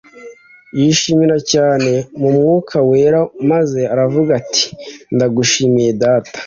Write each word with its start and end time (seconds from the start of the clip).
«yishimira 0.79 1.37
cyane 1.51 1.91
mu 2.19 2.29
Mwuka 2.35 2.77
wera 2.89 3.19
maze 3.51 3.81
aravuga 3.93 4.31
ati: 4.41 4.65
Ndagushimiye 5.15 5.91
Data, 6.03 6.31